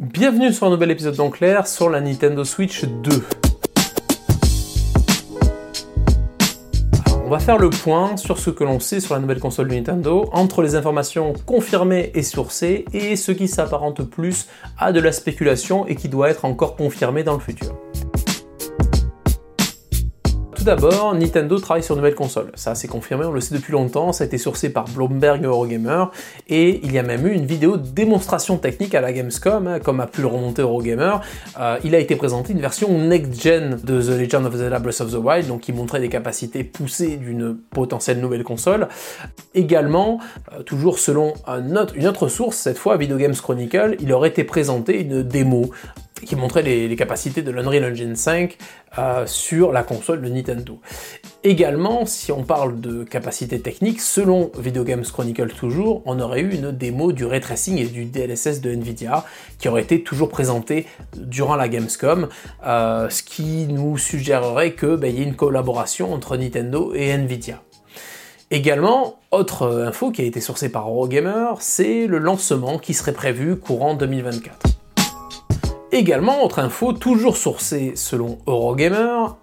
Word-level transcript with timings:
Bienvenue 0.00 0.50
sur 0.50 0.66
un 0.66 0.70
nouvel 0.70 0.92
épisode 0.92 1.14
d'Enclair 1.14 1.66
sur 1.66 1.90
la 1.90 2.00
Nintendo 2.00 2.42
Switch 2.42 2.86
2. 2.86 3.22
on 7.26 7.28
va 7.28 7.38
faire 7.38 7.58
le 7.58 7.68
point 7.68 8.16
sur 8.16 8.38
ce 8.38 8.48
que 8.48 8.64
l'on 8.64 8.80
sait 8.80 8.98
sur 8.98 9.14
la 9.14 9.20
nouvelle 9.20 9.40
console 9.40 9.68
de 9.68 9.74
Nintendo, 9.74 10.30
entre 10.32 10.62
les 10.62 10.74
informations 10.74 11.34
confirmées 11.44 12.12
et 12.14 12.22
sourcées 12.22 12.86
et 12.94 13.14
ce 13.14 13.30
qui 13.30 13.46
s'apparente 13.46 14.02
plus 14.02 14.46
à 14.78 14.90
de 14.90 15.00
la 15.00 15.12
spéculation 15.12 15.86
et 15.86 15.96
qui 15.96 16.08
doit 16.08 16.30
être 16.30 16.46
encore 16.46 16.76
confirmé 16.76 17.22
dans 17.22 17.34
le 17.34 17.40
futur. 17.40 17.76
Tout 20.60 20.66
d'abord, 20.66 21.14
Nintendo 21.14 21.58
travaille 21.58 21.82
sur 21.82 21.94
une 21.94 22.02
nouvelle 22.02 22.14
console. 22.14 22.52
Ça, 22.54 22.74
c'est 22.74 22.86
confirmé, 22.86 23.24
on 23.24 23.32
le 23.32 23.40
sait 23.40 23.54
depuis 23.54 23.72
longtemps, 23.72 24.12
ça 24.12 24.24
a 24.24 24.26
été 24.26 24.36
sourcé 24.36 24.68
par 24.68 24.84
Bloomberg 24.84 25.42
Eurogamer, 25.42 26.04
et 26.50 26.80
il 26.84 26.92
y 26.92 26.98
a 26.98 27.02
même 27.02 27.26
eu 27.26 27.32
une 27.32 27.46
vidéo 27.46 27.78
démonstration 27.78 28.58
technique 28.58 28.94
à 28.94 29.00
la 29.00 29.10
Gamescom, 29.14 29.66
hein, 29.66 29.80
comme 29.80 30.00
a 30.00 30.06
pu 30.06 30.20
le 30.20 30.26
remonter 30.26 30.60
Eurogamer. 30.60 31.14
Euh, 31.58 31.78
il 31.82 31.94
a 31.94 31.98
été 31.98 32.14
présenté 32.14 32.52
une 32.52 32.60
version 32.60 32.90
next-gen 32.98 33.78
de 33.82 34.02
The 34.02 34.20
Legend 34.20 34.44
of 34.44 34.54
Zelda 34.54 34.78
Breath 34.80 35.00
of 35.00 35.10
the 35.10 35.16
Wild, 35.16 35.48
donc 35.48 35.62
qui 35.62 35.72
montrait 35.72 36.00
des 36.00 36.10
capacités 36.10 36.62
poussées 36.62 37.16
d'une 37.16 37.56
potentielle 37.56 38.20
nouvelle 38.20 38.44
console. 38.44 38.88
Également, 39.54 40.18
euh, 40.52 40.62
toujours 40.62 40.98
selon 40.98 41.32
une 41.96 42.06
autre 42.06 42.28
source, 42.28 42.58
cette 42.58 42.76
fois 42.76 42.98
Video 42.98 43.16
Games 43.16 43.34
Chronicle, 43.34 43.96
il 43.98 44.12
aurait 44.12 44.28
été 44.28 44.44
présenté 44.44 45.00
une 45.00 45.22
démo 45.22 45.70
qui 46.26 46.36
montrait 46.36 46.62
les, 46.62 46.96
capacités 46.96 47.42
de 47.42 47.50
l'Unreal 47.50 47.92
Engine 47.92 48.16
5 48.16 48.56
euh, 48.98 49.26
sur 49.26 49.72
la 49.72 49.82
console 49.82 50.22
de 50.22 50.28
Nintendo. 50.28 50.80
Également, 51.44 52.04
si 52.04 52.32
on 52.32 52.42
parle 52.42 52.80
de 52.80 53.04
capacité 53.04 53.60
technique, 53.60 54.00
selon 54.00 54.50
Video 54.58 54.84
Games 54.84 55.04
Chronicle 55.04 55.48
toujours, 55.48 56.02
on 56.04 56.20
aurait 56.20 56.40
eu 56.40 56.54
une 56.54 56.72
démo 56.72 57.12
du 57.12 57.24
ray 57.24 57.40
tracing 57.40 57.78
et 57.78 57.86
du 57.86 58.04
DLSS 58.04 58.60
de 58.60 58.70
Nvidia 58.72 59.24
qui 59.58 59.68
aurait 59.68 59.82
été 59.82 60.02
toujours 60.02 60.28
présentée 60.28 60.86
durant 61.16 61.56
la 61.56 61.68
Gamescom, 61.68 62.28
euh, 62.66 63.08
ce 63.08 63.22
qui 63.22 63.66
nous 63.68 63.96
suggérerait 63.96 64.74
qu'il 64.74 64.96
ben, 64.96 65.14
y 65.14 65.20
ait 65.20 65.24
une 65.24 65.36
collaboration 65.36 66.12
entre 66.12 66.36
Nintendo 66.36 66.92
et 66.94 67.08
Nvidia. 67.08 67.62
Également, 68.50 69.20
autre 69.30 69.84
info 69.86 70.10
qui 70.10 70.22
a 70.22 70.24
été 70.24 70.40
sourcée 70.40 70.70
par 70.70 70.88
Eurogamer, 70.88 71.54
c'est 71.60 72.08
le 72.08 72.18
lancement 72.18 72.78
qui 72.78 72.94
serait 72.94 73.12
prévu 73.12 73.56
courant 73.56 73.94
2024. 73.94 74.79
Également, 75.92 76.44
autre 76.44 76.60
info, 76.60 76.92
toujours 76.92 77.36
sourcée 77.36 77.94
selon 77.96 78.38
Eurogamer, 78.46 78.96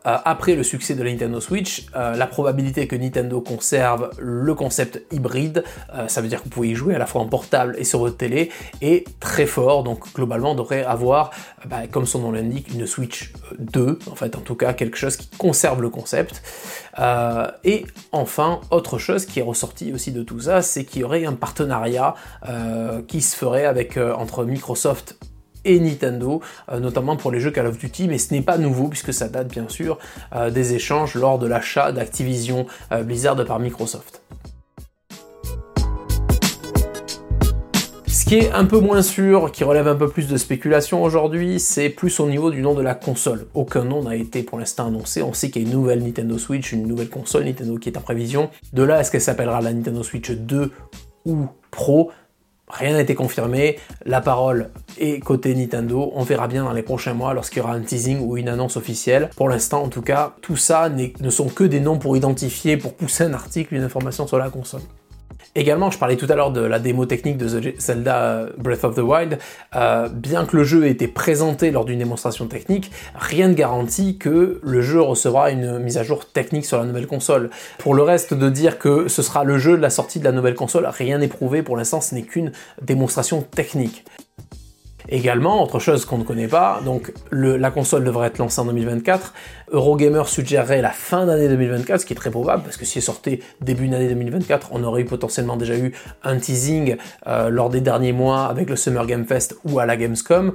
euh, 0.05 0.17
après 0.23 0.55
le 0.55 0.63
succès 0.63 0.95
de 0.95 1.03
la 1.03 1.11
Nintendo 1.11 1.41
Switch, 1.41 1.87
euh, 1.93 2.15
la 2.15 2.25
probabilité 2.25 2.87
que 2.87 2.95
Nintendo 2.95 3.41
conserve 3.41 4.11
le 4.17 4.55
concept 4.55 5.01
hybride, 5.11 5.65
euh, 5.93 6.07
ça 6.07 6.21
veut 6.21 6.29
dire 6.29 6.39
que 6.39 6.45
vous 6.45 6.49
pouvez 6.49 6.69
y 6.69 6.75
jouer 6.75 6.95
à 6.95 6.99
la 6.99 7.05
fois 7.05 7.19
en 7.19 7.25
portable 7.25 7.75
et 7.77 7.83
sur 7.83 7.99
votre 7.99 8.15
télé, 8.15 8.49
est 8.79 9.05
très 9.19 9.45
fort, 9.45 9.83
donc 9.83 10.13
globalement 10.13 10.51
on 10.51 10.55
devrait 10.55 10.85
avoir, 10.85 11.31
bah, 11.65 11.81
comme 11.91 12.05
son 12.05 12.19
nom 12.19 12.31
l'indique, 12.31 12.73
une 12.73 12.87
Switch 12.87 13.33
2, 13.59 13.99
en 14.09 14.15
fait 14.15 14.37
en 14.37 14.41
tout 14.41 14.55
cas 14.55 14.71
quelque 14.71 14.97
chose 14.97 15.17
qui 15.17 15.27
conserve 15.37 15.81
le 15.81 15.89
concept. 15.89 16.41
et 17.65 17.85
enfin, 18.13 18.61
autre 18.71 18.97
chose 18.97 19.25
qui 19.25 19.39
est 19.39 19.43
ressorti 19.43 19.91
aussi 19.91 20.13
de 20.13 20.23
tout 20.23 20.39
ça, 20.39 20.61
c'est 20.61 20.85
qu'il 20.85 21.01
y 21.01 21.03
aurait 21.03 21.25
un 21.25 21.33
partenariat 21.33 22.15
qui 23.07 23.21
se 23.21 23.35
ferait 23.35 23.65
avec, 23.65 23.97
entre 23.97 24.45
Microsoft 24.45 25.17
et 25.65 25.79
Nintendo, 25.79 26.41
euh, 26.71 26.79
notamment 26.79 27.15
pour 27.15 27.31
les 27.31 27.39
jeux 27.39 27.51
Call 27.51 27.67
of 27.67 27.77
Duty, 27.77 28.07
mais 28.07 28.17
ce 28.17 28.33
n'est 28.33 28.41
pas 28.41 28.57
nouveau 28.57 28.87
puisque 28.87 29.13
ça 29.13 29.27
date 29.27 29.47
bien 29.47 29.67
sûr 29.67 29.97
euh, 30.35 30.49
des 30.49 30.73
échanges 30.73 31.15
lors 31.15 31.39
de 31.39 31.47
l'achat 31.47 31.91
d'Activision 31.91 32.65
euh, 32.91 33.03
Blizzard 33.03 33.43
par 33.45 33.59
Microsoft. 33.59 34.21
Ce 38.07 38.25
qui 38.25 38.39
est 38.39 38.51
un 38.51 38.65
peu 38.65 38.81
moins 38.81 39.01
sûr, 39.01 39.53
qui 39.53 39.63
relève 39.63 39.87
un 39.87 39.95
peu 39.95 40.09
plus 40.09 40.27
de 40.27 40.35
spéculation 40.35 41.01
aujourd'hui, 41.01 41.61
c'est 41.61 41.87
plus 41.87 42.19
au 42.19 42.27
niveau 42.27 42.51
du 42.51 42.61
nom 42.61 42.73
de 42.73 42.81
la 42.81 42.93
console. 42.93 43.47
Aucun 43.53 43.85
nom 43.85 44.03
n'a 44.03 44.17
été 44.17 44.43
pour 44.43 44.59
l'instant 44.59 44.87
annoncé. 44.87 45.21
On 45.21 45.31
sait 45.31 45.49
qu'il 45.49 45.61
y 45.61 45.65
a 45.65 45.67
une 45.69 45.73
nouvelle 45.73 46.03
Nintendo 46.03 46.37
Switch, 46.37 46.73
une 46.73 46.85
nouvelle 46.85 47.09
console 47.09 47.45
Nintendo 47.45 47.77
qui 47.77 47.87
est 47.87 47.97
en 47.97 48.01
prévision. 48.01 48.49
De 48.73 48.83
là, 48.83 48.99
est-ce 48.99 49.11
qu'elle 49.11 49.21
s'appellera 49.21 49.61
la 49.61 49.71
Nintendo 49.71 50.03
Switch 50.03 50.29
2 50.29 50.71
ou 51.25 51.47
Pro 51.71 52.11
Rien 52.69 52.93
n'a 52.93 53.01
été 53.01 53.15
confirmé, 53.15 53.79
la 54.05 54.19
parole 54.19 54.71
est 54.99 55.19
côté 55.19 55.55
Nintendo, 55.55 56.11
on 56.13 56.23
verra 56.23 56.49
bien 56.49 56.65
dans 56.65 56.73
les 56.73 56.81
prochains 56.81 57.13
mois 57.13 57.33
lorsqu'il 57.33 57.59
y 57.59 57.61
aura 57.61 57.73
un 57.73 57.79
teasing 57.79 58.19
ou 58.19 58.35
une 58.35 58.49
annonce 58.49 58.75
officielle. 58.75 59.29
Pour 59.37 59.47
l'instant 59.47 59.83
en 59.83 59.87
tout 59.87 60.01
cas, 60.01 60.35
tout 60.41 60.57
ça 60.57 60.89
ne 60.89 61.29
sont 61.29 61.47
que 61.47 61.63
des 61.63 61.79
noms 61.79 61.97
pour 61.97 62.17
identifier, 62.17 62.75
pour 62.75 62.93
pousser 62.93 63.23
un 63.23 63.33
article, 63.33 63.73
une 63.73 63.83
information 63.83 64.27
sur 64.27 64.37
la 64.37 64.49
console. 64.49 64.81
Également, 65.57 65.89
je 65.89 65.97
parlais 65.97 66.17
tout 66.17 66.27
à 66.29 66.35
l'heure 66.35 66.51
de 66.51 66.61
la 66.61 66.77
démo 66.77 67.07
technique 67.07 67.35
de 67.35 67.73
Zelda 67.79 68.45
Breath 68.59 68.83
of 68.83 68.93
the 68.93 68.99
Wild. 68.99 69.39
Euh, 69.75 70.07
bien 70.07 70.45
que 70.45 70.55
le 70.55 70.63
jeu 70.63 70.85
ait 70.85 70.91
été 70.91 71.07
présenté 71.07 71.71
lors 71.71 71.83
d'une 71.83 71.97
démonstration 71.97 72.45
technique, 72.45 72.91
rien 73.15 73.47
ne 73.47 73.55
garantit 73.55 74.19
que 74.19 74.59
le 74.61 74.81
jeu 74.83 75.01
recevra 75.01 75.49
une 75.49 75.79
mise 75.79 75.97
à 75.97 76.03
jour 76.03 76.25
technique 76.25 76.67
sur 76.67 76.77
la 76.77 76.85
nouvelle 76.85 77.07
console. 77.07 77.49
Pour 77.79 77.95
le 77.95 78.03
reste, 78.03 78.35
de 78.35 78.49
dire 78.51 78.77
que 78.77 79.07
ce 79.07 79.23
sera 79.23 79.43
le 79.43 79.57
jeu 79.57 79.77
de 79.77 79.81
la 79.81 79.89
sortie 79.89 80.19
de 80.19 80.25
la 80.25 80.31
nouvelle 80.31 80.53
console, 80.53 80.85
rien 80.85 81.17
n'est 81.17 81.27
prouvé. 81.27 81.63
Pour 81.63 81.75
l'instant, 81.75 82.01
ce 82.01 82.13
n'est 82.13 82.21
qu'une 82.21 82.51
démonstration 82.83 83.41
technique. 83.41 84.05
Également, 85.09 85.63
autre 85.63 85.79
chose 85.79 86.05
qu'on 86.05 86.17
ne 86.17 86.23
connaît 86.23 86.47
pas, 86.47 86.81
donc 86.83 87.13
la 87.31 87.71
console 87.71 88.03
devrait 88.03 88.27
être 88.27 88.39
lancée 88.39 88.59
en 88.59 88.65
2024. 88.65 89.33
Eurogamer 89.71 90.23
suggérerait 90.25 90.81
la 90.81 90.91
fin 90.91 91.25
d'année 91.25 91.47
2024, 91.47 92.01
ce 92.01 92.05
qui 92.05 92.13
est 92.13 92.15
très 92.15 92.31
probable, 92.31 92.63
parce 92.63 92.77
que 92.77 92.85
si 92.85 92.97
elle 92.97 93.03
sortait 93.03 93.39
début 93.61 93.87
d'année 93.87 94.09
2024, 94.09 94.69
on 94.71 94.83
aurait 94.83 95.03
potentiellement 95.03 95.57
déjà 95.57 95.77
eu 95.77 95.93
un 96.23 96.37
teasing 96.37 96.97
euh, 97.27 97.49
lors 97.49 97.69
des 97.69 97.81
derniers 97.81 98.13
mois 98.13 98.45
avec 98.45 98.69
le 98.69 98.75
Summer 98.75 99.05
Game 99.05 99.25
Fest 99.25 99.57
ou 99.65 99.79
à 99.79 99.85
la 99.85 99.95
Gamescom. 99.95 100.53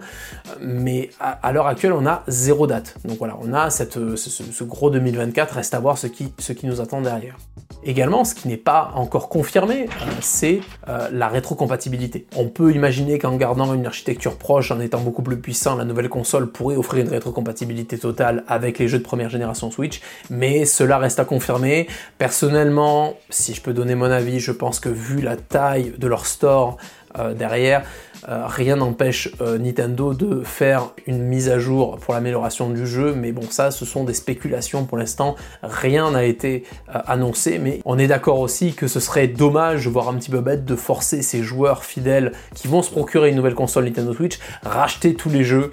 Mais 0.60 1.10
à, 1.20 1.52
l'heure 1.52 1.66
actuelle, 1.66 1.92
on 1.92 2.06
a 2.06 2.22
zéro 2.28 2.66
date. 2.66 2.96
Donc 3.04 3.18
voilà, 3.18 3.38
on 3.40 3.52
a 3.52 3.70
ce, 3.70 4.64
gros 4.64 4.90
2024, 4.90 5.54
reste 5.54 5.74
à 5.74 5.80
voir 5.80 5.96
ce 5.98 6.06
qui 6.06 6.66
nous 6.66 6.80
attend 6.80 7.00
derrière. 7.00 7.36
Également, 7.84 8.24
ce 8.24 8.34
qui 8.34 8.46
n'est 8.46 8.56
pas 8.56 8.92
encore 8.94 9.28
confirmé, 9.28 9.84
euh, 9.84 10.10
c'est 10.20 10.60
euh, 10.88 11.08
la 11.12 11.28
rétrocompatibilité. 11.28 12.26
On 12.36 12.48
peut 12.48 12.72
imaginer 12.72 13.18
qu'en 13.18 13.36
gardant 13.36 13.74
une 13.74 13.86
architecture 13.86 14.36
proche, 14.36 14.70
en 14.70 14.80
étant 14.80 15.00
beaucoup 15.00 15.22
plus 15.22 15.38
puissant, 15.38 15.74
la 15.74 15.84
nouvelle 15.84 16.08
console 16.08 16.50
pourrait 16.52 16.76
offrir 16.76 17.04
une 17.04 17.10
rétrocompatibilité 17.10 17.98
totale 17.98 18.44
avec 18.46 18.78
les 18.78 18.86
jeux 18.86 18.98
de 18.98 19.02
première 19.02 19.30
génération 19.30 19.70
Switch, 19.70 20.00
mais 20.30 20.64
cela 20.64 20.98
reste 20.98 21.18
à 21.18 21.24
confirmer. 21.24 21.88
Personnellement, 22.18 23.14
si 23.30 23.52
je 23.54 23.60
peux 23.60 23.72
donner 23.72 23.96
mon 23.96 24.10
avis, 24.10 24.38
je 24.38 24.52
pense 24.52 24.78
que 24.78 24.88
vu 24.88 25.20
la 25.20 25.36
taille 25.36 25.92
de 25.98 26.06
leur 26.06 26.26
store 26.26 26.76
euh, 27.18 27.34
derrière, 27.34 27.82
euh, 28.28 28.46
rien 28.46 28.76
n'empêche 28.76 29.30
euh, 29.40 29.58
Nintendo 29.58 30.14
de 30.14 30.42
faire 30.44 30.90
une 31.06 31.22
mise 31.22 31.48
à 31.48 31.58
jour 31.58 31.98
pour 31.98 32.14
l'amélioration 32.14 32.70
du 32.70 32.86
jeu, 32.86 33.14
mais 33.14 33.32
bon 33.32 33.42
ça 33.50 33.70
ce 33.70 33.84
sont 33.84 34.04
des 34.04 34.14
spéculations 34.14 34.84
pour 34.84 34.96
l'instant, 34.96 35.36
rien 35.62 36.12
n'a 36.12 36.24
été 36.24 36.64
annoncé, 36.88 37.58
mais 37.58 37.80
on 37.84 37.98
est 37.98 38.06
d'accord 38.06 38.40
aussi 38.40 38.74
que 38.74 38.86
ce 38.86 39.00
serait 39.00 39.28
dommage, 39.28 39.88
voire 39.88 40.08
un 40.08 40.14
petit 40.14 40.30
peu 40.30 40.40
bête, 40.40 40.64
de 40.64 40.76
forcer 40.76 41.22
ces 41.22 41.42
joueurs 41.42 41.84
fidèles 41.84 42.32
qui 42.54 42.68
vont 42.68 42.82
se 42.82 42.90
procurer 42.90 43.30
une 43.30 43.36
nouvelle 43.36 43.54
console 43.54 43.84
Nintendo 43.84 44.14
Switch, 44.14 44.38
racheter 44.64 45.14
tous 45.14 45.30
les 45.30 45.44
jeux 45.44 45.72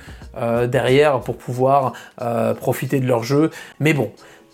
derrière 0.67 1.19
pour 1.19 1.37
pouvoir 1.37 1.93
profiter 2.59 2.99
de 2.99 3.07
leur 3.07 3.23
jeu, 3.23 3.51
mais 3.79 3.93
bon. 3.93 4.11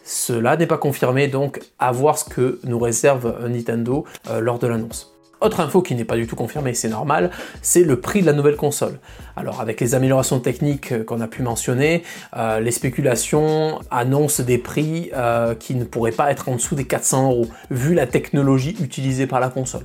Cela 0.07 0.55
n'est 0.55 0.67
pas 0.67 0.77
confirmé, 0.77 1.27
donc 1.27 1.59
à 1.79 1.91
voir 1.91 2.19
ce 2.19 2.25
que 2.25 2.59
nous 2.63 2.77
réserve 2.77 3.47
Nintendo 3.47 4.05
lors 4.39 4.59
de 4.59 4.67
l'annonce. 4.67 5.14
Autre 5.41 5.59
info 5.59 5.81
qui 5.81 5.95
n'est 5.95 6.05
pas 6.05 6.15
du 6.15 6.27
tout 6.27 6.35
confirmée, 6.35 6.73
c'est 6.73 6.89
normal, 6.89 7.29
c'est 7.61 7.83
le 7.83 7.99
prix 7.99 8.21
de 8.21 8.25
la 8.25 8.33
nouvelle 8.33 8.55
console. 8.55 8.99
Alors 9.35 9.59
avec 9.61 9.81
les 9.81 9.93
améliorations 9.93 10.39
techniques 10.39 11.05
qu'on 11.05 11.19
a 11.21 11.27
pu 11.27 11.43
mentionner, 11.43 12.03
euh, 12.37 12.59
les 12.59 12.71
spéculations 12.71 13.79
annoncent 13.91 14.43
des 14.43 14.57
prix 14.57 15.11
euh, 15.13 15.53
qui 15.53 15.75
ne 15.75 15.83
pourraient 15.83 16.11
pas 16.11 16.31
être 16.31 16.49
en 16.49 16.55
dessous 16.55 16.75
des 16.75 16.85
400 16.85 17.31
euros, 17.31 17.47
vu 17.69 17.93
la 17.93 18.07
technologie 18.07 18.75
utilisée 18.79 19.27
par 19.27 19.39
la 19.39 19.49
console. 19.49 19.83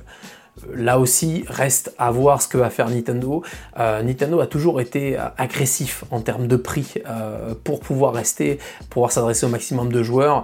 Là 0.75 0.99
aussi, 0.99 1.45
reste 1.47 1.93
à 1.97 2.11
voir 2.11 2.41
ce 2.41 2.47
que 2.49 2.57
va 2.57 2.69
faire 2.69 2.89
Nintendo. 2.89 3.41
Euh, 3.79 4.03
Nintendo 4.03 4.41
a 4.41 4.47
toujours 4.47 4.81
été 4.81 5.17
euh, 5.17 5.23
agressif 5.37 6.03
en 6.11 6.19
termes 6.19 6.47
de 6.47 6.57
prix 6.57 6.95
euh, 7.07 7.55
pour 7.63 7.79
pouvoir 7.79 8.13
rester, 8.13 8.59
pouvoir 8.89 9.13
s'adresser 9.13 9.45
au 9.45 9.49
maximum 9.49 9.91
de 9.91 10.03
joueurs, 10.03 10.43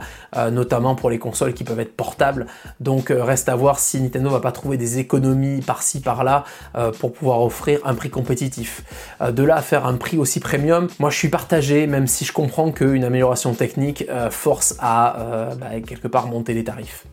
notamment 0.51 0.95
pour 0.95 1.09
les 1.09 1.19
consoles 1.19 1.53
qui 1.53 1.63
peuvent 1.63 1.79
être 1.79 1.95
portables. 1.95 2.47
Donc 2.79 3.11
reste 3.15 3.49
à 3.49 3.55
voir 3.55 3.79
si 3.79 3.99
Nintendo 4.01 4.29
va 4.29 4.39
pas 4.39 4.51
trouver 4.51 4.77
des 4.77 4.99
économies 4.99 5.61
par-ci 5.61 5.99
par-là 5.99 6.43
pour 6.99 7.13
pouvoir 7.13 7.41
offrir 7.41 7.79
un 7.85 7.93
prix 7.95 8.09
compétitif. 8.09 8.83
de 9.21 9.43
là 9.43 9.57
à 9.57 9.61
faire 9.61 9.85
un 9.85 9.95
prix 9.95 10.17
aussi 10.17 10.39
premium, 10.39 10.87
moi 10.99 11.09
je 11.09 11.17
suis 11.17 11.29
partagé, 11.29 11.87
même 11.87 12.07
si 12.07 12.25
je 12.25 12.33
comprends 12.33 12.71
qu'une 12.71 13.03
amélioration 13.03 13.53
technique 13.53 14.05
force 14.29 14.75
à 14.79 15.49
bah, 15.59 15.67
quelque 15.85 16.07
part 16.07 16.27
monter 16.27 16.53
les 16.53 16.63
tarifs. 16.63 17.05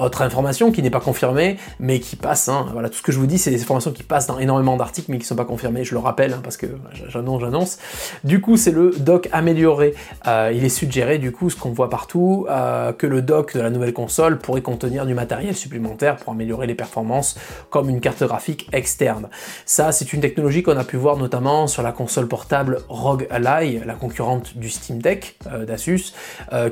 Autre 0.00 0.22
information 0.22 0.70
qui 0.70 0.80
n'est 0.80 0.90
pas 0.90 1.00
confirmée, 1.00 1.56
mais 1.80 1.98
qui 1.98 2.14
passe, 2.14 2.48
hein, 2.48 2.68
voilà, 2.72 2.88
tout 2.88 2.98
ce 2.98 3.02
que 3.02 3.10
je 3.10 3.18
vous 3.18 3.26
dis, 3.26 3.36
c'est 3.36 3.50
des 3.50 3.60
informations 3.60 3.90
qui 3.90 4.04
passent 4.04 4.28
dans 4.28 4.38
énormément 4.38 4.76
d'articles, 4.76 5.10
mais 5.10 5.16
qui 5.16 5.24
ne 5.24 5.26
sont 5.26 5.34
pas 5.34 5.44
confirmées, 5.44 5.82
je 5.82 5.92
le 5.92 5.98
rappelle, 5.98 6.34
hein, 6.34 6.40
parce 6.40 6.56
que 6.56 6.66
j'annonce, 7.08 7.40
j'annonce. 7.40 7.78
Du 8.22 8.40
coup, 8.40 8.56
c'est 8.56 8.70
le 8.70 8.92
dock 8.96 9.28
amélioré. 9.32 9.96
Euh, 10.28 10.52
il 10.54 10.64
est 10.64 10.68
suggéré, 10.68 11.18
du 11.18 11.32
coup, 11.32 11.50
ce 11.50 11.56
qu'on 11.56 11.72
voit 11.72 11.90
partout, 11.90 12.46
euh, 12.48 12.92
que 12.92 13.08
le 13.08 13.22
dock 13.22 13.56
de 13.56 13.60
la 13.60 13.70
nouvelle 13.70 13.92
console 13.92 14.38
pourrait 14.38 14.62
contenir 14.62 15.04
du 15.04 15.14
matériel 15.14 15.56
supplémentaire 15.56 16.14
pour 16.14 16.32
améliorer 16.32 16.68
les 16.68 16.76
performances, 16.76 17.36
comme 17.68 17.88
une 17.88 18.00
carte 18.00 18.22
graphique 18.22 18.68
externe. 18.72 19.28
Ça, 19.66 19.90
c'est 19.90 20.12
une 20.12 20.20
technologie 20.20 20.62
qu'on 20.62 20.78
a 20.78 20.84
pu 20.84 20.96
voir 20.96 21.16
notamment 21.16 21.66
sur 21.66 21.82
la 21.82 21.90
console 21.90 22.28
portable 22.28 22.82
ROG 22.88 23.26
Ally, 23.30 23.80
la 23.84 23.94
concurrente 23.94 24.56
du 24.56 24.70
Steam 24.70 25.02
Deck 25.02 25.40
euh, 25.48 25.64
d'Asus, 25.64 26.14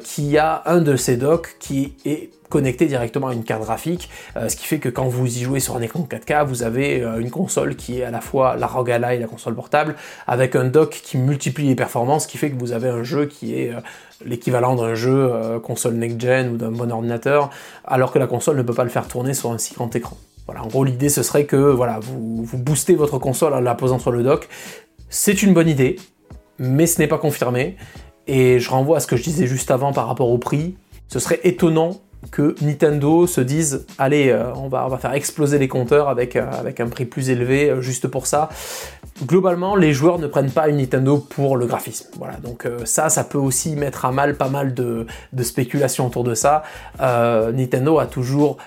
qui 0.04 0.38
a 0.38 0.62
un 0.66 0.80
de 0.80 0.94
ces 0.94 1.16
docks 1.16 1.56
qui 1.58 1.94
est 2.04 2.30
connecté 2.48 2.86
directement 2.86 3.28
à 3.28 3.34
une 3.34 3.44
carte 3.44 3.62
graphique, 3.62 4.08
euh, 4.36 4.48
ce 4.48 4.56
qui 4.56 4.66
fait 4.66 4.78
que 4.78 4.88
quand 4.88 5.08
vous 5.08 5.26
y 5.26 5.42
jouez 5.42 5.60
sur 5.60 5.76
un 5.76 5.82
écran 5.82 6.06
4K, 6.08 6.44
vous 6.46 6.62
avez 6.62 7.02
euh, 7.02 7.18
une 7.18 7.30
console 7.30 7.76
qui 7.76 8.00
est 8.00 8.04
à 8.04 8.10
la 8.10 8.20
fois 8.20 8.56
la 8.56 8.66
ROG 8.66 8.90
et 8.90 8.98
la 8.98 9.26
console 9.26 9.54
portable, 9.54 9.96
avec 10.26 10.56
un 10.56 10.64
dock 10.64 10.90
qui 10.90 11.18
multiplie 11.18 11.66
les 11.66 11.74
performances, 11.74 12.24
ce 12.24 12.28
qui 12.28 12.38
fait 12.38 12.50
que 12.50 12.58
vous 12.58 12.72
avez 12.72 12.88
un 12.88 13.02
jeu 13.02 13.26
qui 13.26 13.58
est 13.58 13.72
euh, 13.72 13.80
l'équivalent 14.24 14.76
d'un 14.76 14.94
jeu 14.94 15.30
console 15.62 15.94
next-gen 15.94 16.54
ou 16.54 16.56
d'un 16.56 16.70
bon 16.70 16.90
ordinateur, 16.90 17.50
alors 17.84 18.12
que 18.12 18.18
la 18.18 18.26
console 18.26 18.56
ne 18.56 18.62
peut 18.62 18.72
pas 18.72 18.84
le 18.84 18.90
faire 18.90 19.06
tourner 19.08 19.34
sur 19.34 19.50
un 19.50 19.58
si 19.58 19.74
grand 19.74 19.94
écran. 19.94 20.16
Voilà, 20.46 20.62
en 20.62 20.68
gros 20.68 20.84
l'idée 20.84 21.10
ce 21.10 21.22
serait 21.22 21.44
que 21.44 21.56
voilà, 21.56 21.98
vous, 22.00 22.42
vous 22.42 22.56
boostez 22.56 22.94
votre 22.94 23.18
console 23.18 23.52
en 23.52 23.60
la 23.60 23.74
posant 23.74 23.98
sur 23.98 24.12
le 24.12 24.22
dock. 24.22 24.48
C'est 25.10 25.42
une 25.42 25.52
bonne 25.52 25.68
idée, 25.68 25.96
mais 26.58 26.86
ce 26.86 26.98
n'est 26.98 27.08
pas 27.08 27.18
confirmé. 27.18 27.76
Et 28.26 28.58
je 28.58 28.70
renvoie 28.70 28.96
à 28.96 29.00
ce 29.00 29.06
que 29.06 29.16
je 29.16 29.22
disais 29.22 29.46
juste 29.46 29.70
avant 29.70 29.92
par 29.92 30.08
rapport 30.08 30.30
au 30.30 30.38
prix. 30.38 30.76
Ce 31.08 31.18
serait 31.18 31.40
étonnant 31.44 32.00
que 32.30 32.54
Nintendo 32.60 33.26
se 33.26 33.40
dise 33.40 33.86
allez 33.98 34.30
euh, 34.30 34.52
on, 34.54 34.68
va, 34.68 34.88
faire 34.98 35.12
exploser 35.12 35.58
les 35.58 35.68
compteurs 35.68 36.08
avec, 36.08 36.36
euh, 36.36 36.46
un 36.78 36.88
prix 36.88 37.04
plus 37.04 37.30
élevé 37.30 37.70
euh, 37.70 37.80
juste 37.80 38.08
pour 38.08 38.26
ça. 38.26 38.48
Globalement 39.24 39.76
les 39.76 39.92
joueurs 39.92 40.18
ne 40.18 40.26
prennent 40.26 40.50
pas 40.50 40.68
une 40.68 40.76
Nintendo 40.76 41.18
pour 41.18 41.56
le 41.56 41.66
graphisme. 41.66 42.08
Voilà 42.18 42.36
donc 42.36 42.68
ça 42.84 43.08
ça 43.08 43.24
peut 43.24 43.38
aussi 43.38 43.76
mettre 43.76 44.04
à 44.04 44.12
mal 44.12 44.36
pas 44.36 44.48
mal 44.48 44.74
de, 44.74 45.06
de 45.32 45.42
spéculations 45.42 46.06
autour 46.06 46.24
de 46.24 46.34
ça. 46.34 46.62
Nintendo 47.00 47.98
a 47.98 48.06
toujours 48.06 48.58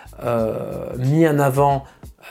mis 0.97 1.27
en 1.27 1.37
avant 1.37 1.83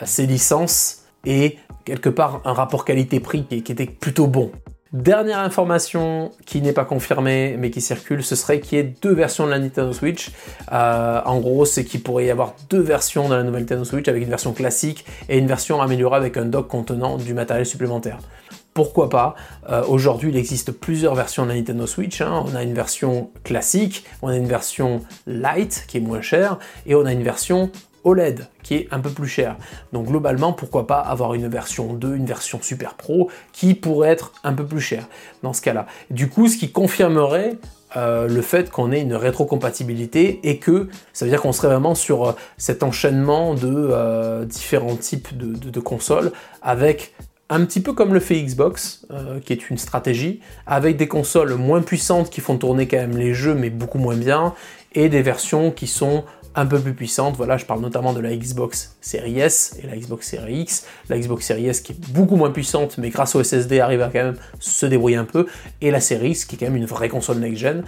ses 0.04 0.26
licences 0.26 1.04
et 1.24 1.58
quelque 1.84 2.08
part 2.08 2.40
un 2.44 2.52
rapport 2.52 2.84
qualité-prix 2.84 3.44
qui 3.44 3.72
était 3.72 3.86
plutôt 3.86 4.26
bon. 4.26 4.50
Dernière 4.94 5.40
information 5.40 6.32
qui 6.46 6.62
n'est 6.62 6.72
pas 6.72 6.86
confirmée 6.86 7.56
mais 7.58 7.70
qui 7.70 7.82
circule, 7.82 8.24
ce 8.24 8.34
serait 8.34 8.58
qu'il 8.60 8.78
y 8.78 8.80
ait 8.80 8.94
deux 9.02 9.12
versions 9.12 9.44
de 9.44 9.50
la 9.50 9.58
Nintendo 9.58 9.92
Switch. 9.92 10.30
Euh, 10.72 11.20
en 11.26 11.40
gros, 11.40 11.66
c'est 11.66 11.84
qu'il 11.84 12.02
pourrait 12.02 12.24
y 12.24 12.30
avoir 12.30 12.54
deux 12.70 12.80
versions 12.80 13.28
de 13.28 13.34
la 13.34 13.42
nouvelle 13.42 13.62
Nintendo 13.62 13.84
Switch 13.84 14.08
avec 14.08 14.22
une 14.22 14.30
version 14.30 14.54
classique 14.54 15.04
et 15.28 15.36
une 15.36 15.46
version 15.46 15.82
améliorée 15.82 16.16
avec 16.16 16.38
un 16.38 16.46
dock 16.46 16.68
contenant 16.68 17.18
du 17.18 17.34
matériel 17.34 17.66
supplémentaire. 17.66 18.18
Pourquoi 18.72 19.10
pas? 19.10 19.34
Euh, 19.68 19.82
Aujourd'hui, 19.88 20.30
il 20.30 20.36
existe 20.36 20.72
plusieurs 20.72 21.14
versions 21.14 21.42
de 21.42 21.50
la 21.50 21.56
Nintendo 21.56 21.86
Switch. 21.86 22.22
Hein. 22.22 22.44
On 22.46 22.54
a 22.54 22.62
une 22.62 22.74
version 22.74 23.28
classique, 23.44 24.06
on 24.22 24.28
a 24.28 24.36
une 24.36 24.46
version 24.46 25.02
light 25.26 25.84
qui 25.86 25.98
est 25.98 26.00
moins 26.00 26.22
chère 26.22 26.58
et 26.86 26.94
on 26.94 27.04
a 27.04 27.12
une 27.12 27.24
version 27.24 27.70
OLED 28.08 28.48
qui 28.62 28.74
est 28.74 28.88
un 28.90 29.00
peu 29.00 29.10
plus 29.10 29.28
cher. 29.28 29.56
Donc 29.92 30.06
globalement, 30.06 30.52
pourquoi 30.52 30.86
pas 30.86 30.98
avoir 30.98 31.34
une 31.34 31.48
version 31.48 31.92
2, 31.92 32.16
une 32.16 32.26
version 32.26 32.60
Super 32.62 32.94
Pro 32.94 33.30
qui 33.52 33.74
pourrait 33.74 34.10
être 34.10 34.32
un 34.44 34.52
peu 34.52 34.64
plus 34.64 34.80
chère 34.80 35.06
dans 35.42 35.52
ce 35.52 35.62
cas-là. 35.62 35.86
Du 36.10 36.28
coup, 36.28 36.48
ce 36.48 36.56
qui 36.56 36.70
confirmerait 36.70 37.58
euh, 37.96 38.28
le 38.28 38.42
fait 38.42 38.70
qu'on 38.70 38.92
ait 38.92 39.00
une 39.00 39.14
rétrocompatibilité 39.14 40.40
et 40.42 40.58
que 40.58 40.88
ça 41.14 41.24
veut 41.24 41.30
dire 41.30 41.40
qu'on 41.40 41.52
serait 41.52 41.68
vraiment 41.68 41.94
sur 41.94 42.28
euh, 42.28 42.32
cet 42.58 42.82
enchaînement 42.82 43.54
de 43.54 43.72
euh, 43.72 44.44
différents 44.44 44.96
types 44.96 45.34
de, 45.34 45.80
consoles 45.80 46.32
avec 46.60 47.14
un 47.48 47.64
petit 47.64 47.80
peu 47.80 47.94
comme 47.94 48.12
le 48.12 48.20
fait 48.20 48.42
Xbox, 48.42 49.06
qui 49.44 49.54
est 49.54 49.70
une 49.70 49.78
stratégie, 49.78 50.40
avec 50.66 50.98
des 50.98 51.08
consoles 51.08 51.54
moins 51.54 51.80
puissantes 51.80 52.28
qui 52.28 52.42
font 52.42 52.58
tourner 52.58 52.86
quand 52.86 52.98
même 52.98 53.16
les 53.16 53.32
jeux 53.32 53.54
mais 53.54 53.70
beaucoup 53.70 53.96
moins 53.96 54.16
bien, 54.16 54.52
et 54.92 55.08
des 55.08 55.22
versions 55.22 55.70
qui 55.70 55.86
sont 55.86 56.24
un 56.58 56.66
peu 56.66 56.80
plus 56.80 56.94
puissante. 56.94 57.36
Voilà, 57.36 57.56
je 57.56 57.64
parle 57.64 57.80
notamment 57.80 58.12
de 58.12 58.20
la 58.20 58.34
Xbox 58.34 58.96
Series 59.00 59.40
S 59.40 59.78
et 59.82 59.86
la 59.86 59.96
Xbox 59.96 60.28
Series 60.28 60.60
X. 60.60 60.86
La 61.08 61.18
Xbox 61.18 61.46
Series 61.46 61.68
S 61.68 61.80
qui 61.80 61.92
est 61.92 62.10
beaucoup 62.10 62.36
moins 62.36 62.50
puissante, 62.50 62.98
mais 62.98 63.10
grâce 63.10 63.34
au 63.34 63.42
SSD 63.42 63.80
arrive 63.80 64.02
à 64.02 64.08
quand 64.08 64.22
même 64.22 64.36
se 64.58 64.86
débrouiller 64.86 65.16
un 65.16 65.24
peu. 65.24 65.46
Et 65.80 65.90
la 65.90 66.00
Series 66.00 66.30
X 66.30 66.44
qui 66.44 66.56
est 66.56 66.58
quand 66.58 66.66
même 66.66 66.76
une 66.76 66.86
vraie 66.86 67.08
console 67.08 67.38
next-gen. 67.38 67.84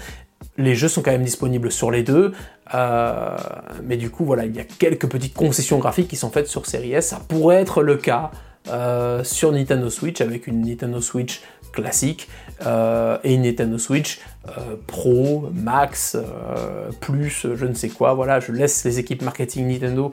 Les 0.56 0.75
jeux 0.75 0.88
sont 0.88 1.02
quand 1.02 1.11
même 1.11 1.25
disponibles 1.25 1.70
sur 1.70 1.90
les 1.90 2.02
deux, 2.02 2.32
euh, 2.75 3.37
mais 3.84 3.96
du 3.96 4.11
coup, 4.11 4.25
voilà, 4.25 4.46
il 4.46 4.56
y 4.56 4.61
a 4.61 4.64
quelques 4.64 5.06
petites 5.06 5.34
concessions 5.34 5.78
graphiques 5.78 6.08
qui 6.08 6.16
sont 6.16 6.31
faites 6.31 6.49
sur 6.49 6.66
Series 6.66 6.94
S. 6.94 7.08
Ça 7.08 7.20
pourrait 7.28 7.61
être 7.61 7.82
le 7.82 7.96
cas 7.96 8.31
euh, 8.69 9.25
sur 9.25 9.52
Nintendo 9.52 9.90
Switch 9.90 10.20
avec 10.20 10.46
une 10.46 10.64
Nintendo 10.66 11.00
Switch 11.00 11.43
classique 11.73 12.28
euh, 12.66 13.18
et 13.24 13.34
une 13.34 13.42
Nintendo 13.42 13.78
Switch 13.78 14.20
euh, 14.48 14.76
Pro, 14.86 15.50
Max, 15.52 16.16
euh, 16.16 16.90
plus, 17.00 17.46
je 17.54 17.64
ne 17.66 17.74
sais 17.74 17.88
quoi. 17.88 18.14
Voilà, 18.14 18.40
je 18.40 18.52
laisse 18.52 18.84
les 18.84 18.98
équipes 18.98 19.22
marketing 19.22 19.66
Nintendo 19.66 20.12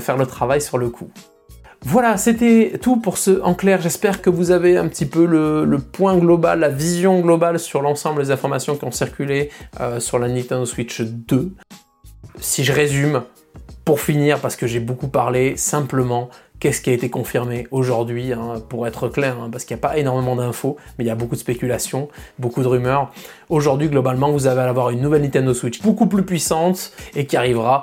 faire 0.00 0.16
le 0.16 0.26
travail 0.26 0.60
sur 0.60 0.78
le 0.78 0.88
coup. 0.88 1.10
Voilà, 1.84 2.16
c'était 2.16 2.78
tout 2.80 2.98
pour 2.98 3.18
ce 3.18 3.40
en 3.42 3.54
clair. 3.54 3.80
J'espère 3.80 4.22
que 4.22 4.30
vous 4.30 4.52
avez 4.52 4.76
un 4.76 4.86
petit 4.86 5.06
peu 5.06 5.26
le, 5.26 5.78
point 5.78 6.16
global, 6.16 6.60
la 6.60 6.68
vision 6.68 7.20
globale 7.20 7.58
sur 7.58 7.82
l'ensemble 7.82 8.22
des 8.22 8.30
informations 8.30 8.76
qui 8.76 8.84
ont 8.84 8.92
circulé 8.92 9.50
sur 9.98 10.20
la 10.20 10.28
Nintendo 10.28 10.64
Switch 10.64 11.00
2. 11.00 11.52
Si 12.38 12.62
je 12.62 12.72
résume, 12.72 13.22
pour 13.84 14.00
finir, 14.00 14.38
parce 14.38 14.56
que 14.56 14.66
j'ai 14.66 14.80
beaucoup 14.80 15.08
parlé, 15.08 15.56
simplement, 15.56 16.30
qu'est-ce 16.62 16.80
qui 16.80 16.90
a 16.90 16.92
été 16.92 17.10
confirmé 17.10 17.66
aujourd'hui, 17.72 18.32
hein, 18.32 18.62
pour 18.68 18.86
être 18.86 19.08
clair, 19.08 19.36
hein, 19.42 19.48
parce 19.50 19.64
qu'il 19.64 19.74
n'y 19.74 19.80
a 19.80 19.88
pas 19.88 19.98
énormément 19.98 20.36
d'infos, 20.36 20.76
mais 20.96 21.04
il 21.04 21.08
y 21.08 21.10
a 21.10 21.16
beaucoup 21.16 21.34
de 21.34 21.40
spéculations, 21.40 22.08
beaucoup 22.38 22.62
de 22.62 22.68
rumeurs. 22.68 23.10
Aujourd'hui, 23.48 23.88
globalement, 23.88 24.30
vous 24.30 24.46
allez 24.46 24.60
avoir 24.60 24.90
une 24.90 25.00
nouvelle 25.00 25.22
Nintendo 25.22 25.54
Switch 25.54 25.82
beaucoup 25.82 26.06
plus 26.06 26.22
puissante 26.22 26.92
et 27.16 27.26
qui 27.26 27.36
arrivera 27.36 27.82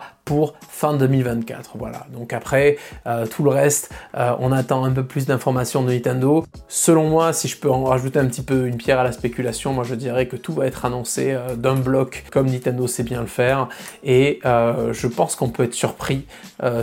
fin 0.70 0.94
2024. 0.94 1.72
Voilà. 1.78 2.06
Donc 2.14 2.34
après, 2.34 2.78
euh, 3.08 3.26
tout 3.26 3.44
le 3.44 3.50
reste, 3.50 3.92
euh, 4.16 4.34
on 4.40 4.52
attend 4.52 4.84
un 4.84 4.92
peu 4.92 5.04
plus 5.06 5.26
d'informations 5.26 5.84
de 5.84 5.92
Nintendo. 5.92 6.46
Selon 6.68 7.10
moi, 7.10 7.34
si 7.34 7.48
je 7.48 7.58
peux 7.58 7.70
en 7.70 7.84
rajouter 7.84 8.20
un 8.20 8.28
petit 8.28 8.42
peu 8.42 8.68
une 8.68 8.78
pierre 8.78 9.00
à 9.00 9.04
la 9.04 9.12
spéculation, 9.12 9.74
moi 9.74 9.84
je 9.84 9.96
dirais 9.96 10.28
que 10.28 10.36
tout 10.36 10.54
va 10.54 10.68
être 10.68 10.86
annoncé 10.86 11.32
euh, 11.32 11.56
d'un 11.56 11.76
bloc 11.76 12.26
comme 12.32 12.48
Nintendo 12.48 12.88
sait 12.88 13.04
bien 13.04 13.22
le 13.22 13.28
faire. 13.28 13.68
Et 14.04 14.40
je 14.44 15.08
pense 15.08 15.36
qu'on 15.36 15.50
peut 15.50 15.64
être 15.64 15.74
surpris 15.74 16.26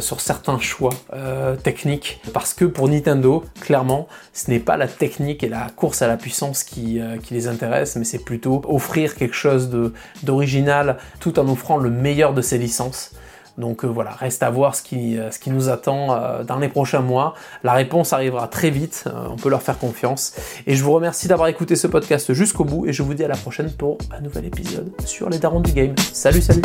sur 0.01 0.21
certains 0.21 0.59
choix 0.59 0.93
techniques. 1.63 2.21
Parce 2.33 2.55
que 2.55 2.65
pour 2.65 2.89
Nintendo, 2.89 3.45
clairement, 3.61 4.09
ce 4.33 4.51
n'est 4.51 4.61
pas 4.61 4.77
la 4.77 4.89
technique 4.89 5.43
et 5.43 5.49
la 5.49 5.69
course 5.75 6.03
à 6.03 6.07
la 6.07 6.17
puissance 6.17 6.65
qui 6.65 7.01
les 7.31 7.49
intéresse, 7.49 7.97
mais 7.97 8.05
c'est 8.05 8.25
plutôt 8.25 8.63
offrir 8.67 9.15
quelque 9.15 9.35
chose 9.35 9.71
d'original 10.23 10.99
tout 11.21 11.39
en 11.39 11.49
offrant 11.49 11.79
le 11.79 11.91
meilleur 11.91 12.35
de 12.35 12.43
ses 12.43 12.59
licences. 12.59 13.13
Donc 13.59 13.85
euh, 13.85 13.89
voilà, 13.89 14.11
reste 14.11 14.43
à 14.43 14.51
voir 14.51 14.75
ce 14.75 14.83
qui, 14.83 15.19
euh, 15.19 15.31
nous 15.47 15.69
attend 15.69 16.15
euh, 16.15 16.45
dans 16.45 16.59
les 16.59 16.69
prochains 16.69 17.01
mois. 17.01 17.35
La 17.65 17.73
réponse 17.73 18.13
arrivera 18.13 18.49
très 18.49 18.71
vite, 18.71 19.05
on 19.31 19.37
peut 19.37 19.49
leur 19.49 19.63
faire 19.63 19.79
confiance. 19.79 20.35
Et 20.67 20.75
je 20.75 20.85
vous 20.85 20.93
remercie 20.93 21.29
d'avoir 21.29 21.49
écouté 21.49 21.77
ce 21.77 21.87
podcast 21.87 22.33
jusqu'au 22.33 22.65
bout 22.65 22.87
et 22.87 22.93
je 22.93 23.03
vous 23.03 23.15
dis 23.15 23.25
à 23.25 23.29
la 23.29 23.37
prochaine 23.37 23.71
pour 23.71 23.99
un 24.11 24.21
nouvel 24.21 24.47
épisode 24.47 24.91
sur 25.05 25.31
les 25.31 25.39
darons 25.39 25.61
du 25.61 25.73
game. 25.73 25.95
Salut, 26.13 26.43
salut 26.43 26.63